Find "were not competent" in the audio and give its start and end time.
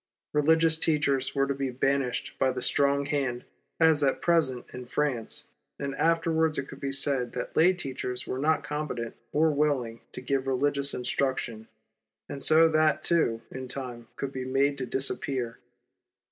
8.25-9.15